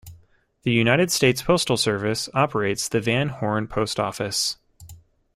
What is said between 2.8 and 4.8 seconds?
the Van Horn Post Office.